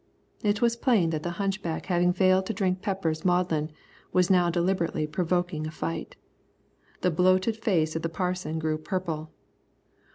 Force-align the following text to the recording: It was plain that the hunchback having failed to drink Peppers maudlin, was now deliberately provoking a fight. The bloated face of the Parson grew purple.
It 0.41 0.63
was 0.63 0.75
plain 0.75 1.11
that 1.11 1.21
the 1.21 1.29
hunchback 1.37 1.85
having 1.85 2.11
failed 2.11 2.47
to 2.47 2.55
drink 2.55 2.81
Peppers 2.81 3.23
maudlin, 3.23 3.71
was 4.11 4.31
now 4.31 4.49
deliberately 4.49 5.05
provoking 5.05 5.67
a 5.67 5.69
fight. 5.69 6.15
The 7.01 7.11
bloated 7.11 7.55
face 7.55 7.95
of 7.95 8.01
the 8.01 8.09
Parson 8.09 8.57
grew 8.57 8.79
purple. 8.79 9.29